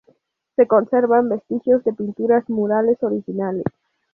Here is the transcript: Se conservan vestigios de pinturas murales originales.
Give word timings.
Se 0.55 0.65
conservan 0.65 1.29
vestigios 1.29 1.83
de 1.83 1.93
pinturas 1.93 2.49
murales 2.49 2.97
originales. 3.03 3.65